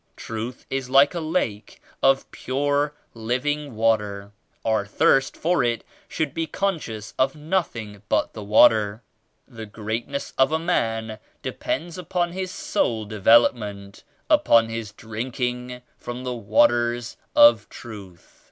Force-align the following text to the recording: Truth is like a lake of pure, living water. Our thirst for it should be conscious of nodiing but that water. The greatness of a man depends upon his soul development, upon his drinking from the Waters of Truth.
Truth 0.15 0.65
is 0.71 0.89
like 0.89 1.13
a 1.13 1.19
lake 1.19 1.79
of 2.01 2.31
pure, 2.31 2.95
living 3.13 3.75
water. 3.75 4.31
Our 4.65 4.83
thirst 4.87 5.37
for 5.37 5.63
it 5.63 5.83
should 6.07 6.33
be 6.33 6.47
conscious 6.47 7.13
of 7.19 7.33
nodiing 7.35 8.01
but 8.09 8.33
that 8.33 8.41
water. 8.41 9.03
The 9.47 9.67
greatness 9.67 10.33
of 10.39 10.51
a 10.51 10.57
man 10.57 11.19
depends 11.43 11.99
upon 11.99 12.31
his 12.31 12.49
soul 12.49 13.05
development, 13.05 14.03
upon 14.27 14.69
his 14.69 14.91
drinking 14.91 15.83
from 15.99 16.23
the 16.23 16.33
Waters 16.33 17.15
of 17.35 17.69
Truth. 17.69 18.39